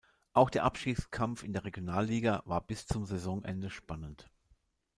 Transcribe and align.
Auch 0.33 0.49
der 0.49 0.63
Abstiegskampf 0.63 1.43
in 1.43 1.53
der 1.53 1.63
Regionalliga 1.63 2.41
war 2.45 2.61
bis 2.65 2.87
zum 2.87 3.05
Saisonende 3.05 3.69
spannend. 3.69 4.31